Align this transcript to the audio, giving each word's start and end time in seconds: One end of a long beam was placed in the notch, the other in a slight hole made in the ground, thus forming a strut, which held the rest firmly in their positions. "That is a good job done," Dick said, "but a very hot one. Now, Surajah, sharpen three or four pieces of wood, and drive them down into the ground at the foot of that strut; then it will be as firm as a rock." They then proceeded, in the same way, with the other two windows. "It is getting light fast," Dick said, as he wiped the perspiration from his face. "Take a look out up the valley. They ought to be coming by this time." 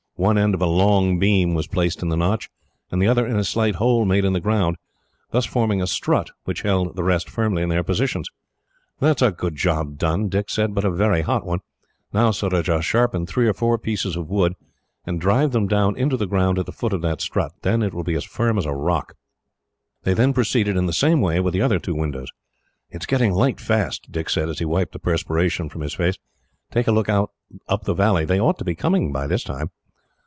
One 0.17 0.37
end 0.37 0.53
of 0.53 0.61
a 0.61 0.67
long 0.67 1.17
beam 1.17 1.55
was 1.55 1.65
placed 1.65 2.03
in 2.03 2.09
the 2.09 2.15
notch, 2.15 2.47
the 2.91 3.07
other 3.07 3.25
in 3.25 3.37
a 3.37 3.43
slight 3.43 3.75
hole 3.75 4.05
made 4.05 4.23
in 4.23 4.33
the 4.33 4.39
ground, 4.39 4.75
thus 5.31 5.47
forming 5.47 5.81
a 5.81 5.87
strut, 5.87 6.29
which 6.43 6.61
held 6.61 6.95
the 6.95 7.01
rest 7.03 7.27
firmly 7.27 7.63
in 7.63 7.69
their 7.69 7.83
positions. 7.83 8.29
"That 8.99 9.19
is 9.19 9.27
a 9.27 9.31
good 9.31 9.55
job 9.55 9.97
done," 9.97 10.29
Dick 10.29 10.51
said, 10.51 10.75
"but 10.75 10.85
a 10.85 10.91
very 10.91 11.21
hot 11.23 11.43
one. 11.43 11.61
Now, 12.13 12.29
Surajah, 12.29 12.83
sharpen 12.83 13.25
three 13.25 13.47
or 13.47 13.53
four 13.55 13.79
pieces 13.79 14.15
of 14.15 14.29
wood, 14.29 14.53
and 15.07 15.19
drive 15.19 15.53
them 15.53 15.65
down 15.67 15.95
into 15.97 16.17
the 16.17 16.27
ground 16.27 16.59
at 16.59 16.67
the 16.67 16.71
foot 16.71 16.93
of 16.93 17.01
that 17.01 17.19
strut; 17.19 17.53
then 17.63 17.81
it 17.81 17.91
will 17.91 18.03
be 18.03 18.13
as 18.13 18.23
firm 18.23 18.59
as 18.59 18.67
a 18.67 18.73
rock." 18.75 19.15
They 20.03 20.13
then 20.13 20.33
proceeded, 20.33 20.77
in 20.77 20.85
the 20.85 20.93
same 20.93 21.19
way, 21.21 21.39
with 21.39 21.55
the 21.55 21.63
other 21.63 21.79
two 21.79 21.95
windows. 21.95 22.29
"It 22.91 23.01
is 23.01 23.07
getting 23.07 23.31
light 23.33 23.59
fast," 23.59 24.11
Dick 24.11 24.29
said, 24.29 24.49
as 24.49 24.59
he 24.59 24.65
wiped 24.65 24.91
the 24.93 24.99
perspiration 24.99 25.67
from 25.67 25.81
his 25.81 25.95
face. 25.95 26.19
"Take 26.69 26.85
a 26.85 26.91
look 26.91 27.09
out 27.09 27.31
up 27.67 27.85
the 27.85 27.95
valley. 27.95 28.23
They 28.23 28.39
ought 28.39 28.59
to 28.59 28.63
be 28.65 28.75
coming 28.75 29.11
by 29.11 29.25
this 29.25 29.43
time." 29.43 29.71